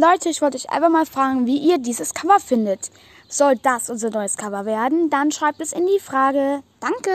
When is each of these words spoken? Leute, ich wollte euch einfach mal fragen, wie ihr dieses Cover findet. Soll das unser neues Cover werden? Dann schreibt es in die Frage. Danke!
Leute, 0.00 0.28
ich 0.28 0.40
wollte 0.42 0.56
euch 0.56 0.70
einfach 0.70 0.90
mal 0.90 1.06
fragen, 1.06 1.44
wie 1.46 1.56
ihr 1.56 1.78
dieses 1.78 2.14
Cover 2.14 2.38
findet. 2.38 2.92
Soll 3.28 3.56
das 3.56 3.90
unser 3.90 4.10
neues 4.10 4.36
Cover 4.36 4.64
werden? 4.64 5.10
Dann 5.10 5.32
schreibt 5.32 5.60
es 5.60 5.72
in 5.72 5.88
die 5.88 5.98
Frage. 5.98 6.62
Danke! 6.78 7.10